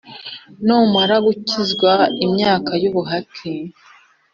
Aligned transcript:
numara 0.65 1.15
gukwiza 1.25 1.93
imyaka 2.25 2.71
yubuhake 2.81 3.51